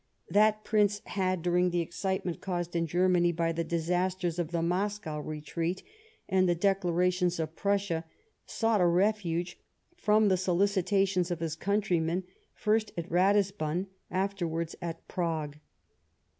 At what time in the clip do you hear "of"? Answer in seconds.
4.39-4.49, 7.39-7.55, 11.29-11.39